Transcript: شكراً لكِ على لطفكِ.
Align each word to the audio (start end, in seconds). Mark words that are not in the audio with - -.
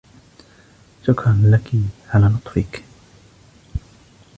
شكراً 1.07 1.41
لكِ 1.45 1.71
على 2.09 2.25
لطفكِ. 2.25 2.83